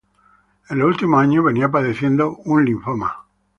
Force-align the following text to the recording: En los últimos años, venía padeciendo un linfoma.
En 0.67 0.79
los 0.79 0.87
últimos 0.87 1.21
años, 1.21 1.45
venía 1.45 1.69
padeciendo 1.69 2.35
un 2.45 2.65
linfoma. 2.65 3.27